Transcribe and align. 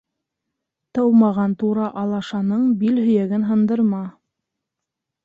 Тыумаған 0.97 1.53
тура 1.63 1.89
алашаның 2.03 2.63
бил 2.85 2.97
һөйәген 3.09 3.47
һындырма. 3.51 4.01